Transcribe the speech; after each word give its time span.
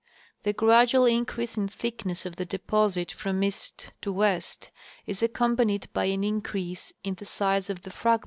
The 0.41 0.53
gradual 0.53 1.05
increase 1.05 1.57
in 1.57 1.67
thickness 1.67 2.25
of 2.25 2.37
the 2.37 2.43
deposit 2.43 3.11
from 3.11 3.43
east 3.43 3.91
to 4.01 4.11
west 4.11 4.71
is 5.05 5.21
accompanied 5.21 5.93
by 5.93 6.05
an 6.05 6.23
increase 6.23 6.91
in 7.03 7.13
the 7.13 7.25
size 7.25 7.69
of 7.69 7.83
the 7.83 7.91
fragments. 7.91 8.19